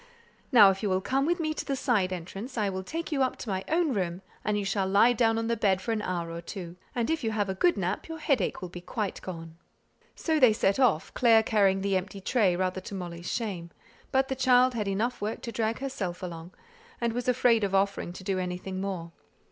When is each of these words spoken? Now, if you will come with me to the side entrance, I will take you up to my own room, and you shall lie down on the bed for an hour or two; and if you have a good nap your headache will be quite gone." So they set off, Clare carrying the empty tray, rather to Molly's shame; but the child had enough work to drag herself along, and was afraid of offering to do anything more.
Now, 0.51 0.71
if 0.71 0.81
you 0.81 0.89
will 0.89 0.99
come 0.99 1.27
with 1.27 1.39
me 1.39 1.53
to 1.53 1.63
the 1.63 1.75
side 1.75 2.11
entrance, 2.11 2.57
I 2.57 2.69
will 2.69 2.81
take 2.81 3.11
you 3.11 3.21
up 3.21 3.35
to 3.37 3.49
my 3.49 3.63
own 3.67 3.93
room, 3.93 4.23
and 4.43 4.57
you 4.57 4.65
shall 4.65 4.87
lie 4.87 5.13
down 5.13 5.37
on 5.37 5.45
the 5.45 5.55
bed 5.55 5.79
for 5.79 5.91
an 5.91 6.01
hour 6.01 6.31
or 6.31 6.41
two; 6.41 6.75
and 6.95 7.07
if 7.07 7.23
you 7.23 7.29
have 7.29 7.49
a 7.49 7.53
good 7.53 7.77
nap 7.77 8.07
your 8.07 8.17
headache 8.17 8.63
will 8.63 8.69
be 8.69 8.81
quite 8.81 9.21
gone." 9.21 9.57
So 10.15 10.39
they 10.39 10.53
set 10.53 10.79
off, 10.79 11.13
Clare 11.13 11.43
carrying 11.43 11.81
the 11.81 11.97
empty 11.97 12.19
tray, 12.19 12.55
rather 12.55 12.81
to 12.81 12.95
Molly's 12.95 13.31
shame; 13.31 13.69
but 14.11 14.27
the 14.27 14.35
child 14.35 14.73
had 14.73 14.87
enough 14.87 15.21
work 15.21 15.41
to 15.43 15.51
drag 15.51 15.77
herself 15.77 16.23
along, 16.23 16.55
and 16.99 17.13
was 17.13 17.27
afraid 17.27 17.63
of 17.63 17.75
offering 17.75 18.11
to 18.13 18.23
do 18.23 18.39
anything 18.39 18.81
more. 18.81 19.11